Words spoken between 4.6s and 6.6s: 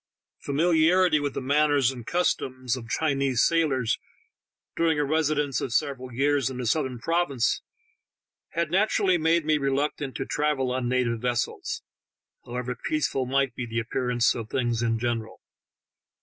during a residence ^of several years in